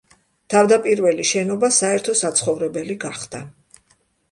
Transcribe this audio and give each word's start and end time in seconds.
თავდაპირველი 0.53 1.25
შენობა 1.33 1.69
საერთო 1.81 2.17
საცხოვრებელი 2.23 2.99
გახდა. 3.07 3.45